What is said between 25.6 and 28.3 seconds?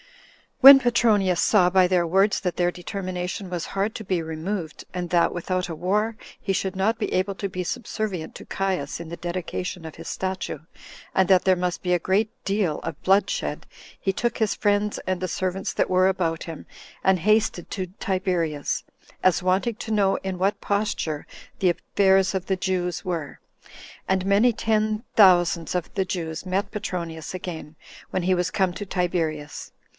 of the Jews met Petronius again, when